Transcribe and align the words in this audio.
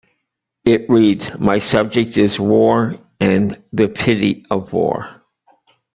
It 0.65 0.89
reads: 0.89 1.37
My 1.37 1.59
subject 1.59 2.17
is 2.17 2.39
War, 2.39 2.95
and 3.19 3.61
the 3.71 3.87
pity 3.87 4.43
of 4.49 4.73
War. 4.73 5.21